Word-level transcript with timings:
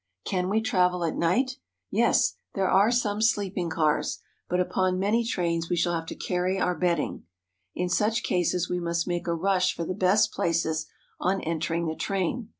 Can 0.25 0.49
we 0.49 0.61
travel 0.61 1.05
at 1.05 1.15
night? 1.15 1.57
Yes, 1.91 2.33
there 2.55 2.67
are 2.67 2.89
some 2.89 3.21
sleeping 3.21 3.69
cars; 3.69 4.17
but 4.49 4.59
upon 4.59 4.97
many 4.97 5.23
trains 5.23 5.69
we 5.69 5.75
shall 5.75 5.93
have 5.93 6.07
to 6.07 6.15
carry 6.15 6.59
our 6.59 6.73
bed 6.73 6.95
ding. 6.95 7.25
In 7.75 7.87
such 7.87 8.23
cases 8.23 8.67
we 8.67 8.79
must 8.79 9.07
make 9.07 9.27
a 9.27 9.35
rush 9.35 9.75
for 9.75 9.83
the 9.85 9.93
best 9.93 10.33
places 10.33 10.87
on 11.19 11.39
entering 11.41 11.85
the 11.85 11.93
train. 11.93 12.49